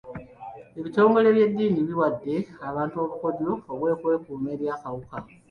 Ebitongole 0.79 1.27
by'eddini 1.35 1.79
biwadde 1.87 2.35
abantu 2.67 2.95
obukodyo 3.03 3.49
bw'okwekuuma 3.79 4.47
eri 4.55 4.65
akawuka. 4.75 5.17